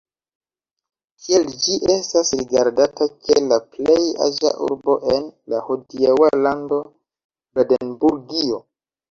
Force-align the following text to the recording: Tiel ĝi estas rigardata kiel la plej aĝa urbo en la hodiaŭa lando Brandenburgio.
Tiel 1.25 1.43
ĝi 1.65 1.75
estas 1.95 2.31
rigardata 2.39 3.07
kiel 3.25 3.45
la 3.51 3.59
plej 3.75 3.99
aĝa 4.29 4.55
urbo 4.69 4.97
en 5.17 5.29
la 5.55 5.61
hodiaŭa 5.69 6.33
lando 6.49 6.81
Brandenburgio. 7.63 8.61